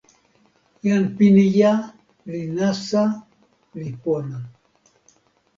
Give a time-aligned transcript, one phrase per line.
[0.87, 1.71] jan Pinija
[2.31, 3.03] li nasa
[3.79, 4.39] li pona.